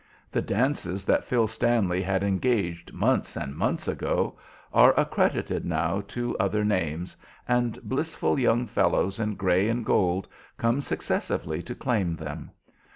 The 0.31 0.41
dances 0.41 1.05
that 1.05 1.25
Phil 1.25 1.45
Stanley 1.45 2.01
had 2.01 2.23
engaged 2.23 2.91
months 2.91 3.37
and 3.37 3.55
months 3.55 3.87
ago 3.87 4.35
are 4.73 4.99
accredited 4.99 5.63
now 5.63 6.01
to 6.07 6.35
other 6.39 6.65
names, 6.65 7.15
and 7.47 7.77
blissful 7.83 8.39
young 8.39 8.65
fellows 8.65 9.19
in 9.19 9.35
gray 9.35 9.69
and 9.69 9.85
gold 9.85 10.27
come 10.57 10.81
successively 10.81 11.61
to 11.61 11.75
claim 11.75 12.15
them. 12.15 12.49